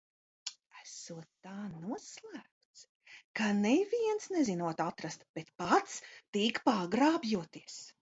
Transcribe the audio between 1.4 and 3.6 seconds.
tā noslēpts, ka